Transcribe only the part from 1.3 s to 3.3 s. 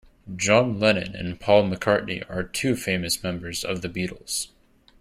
Paul McCartney are two famous